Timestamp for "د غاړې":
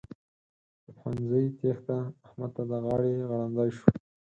2.69-3.13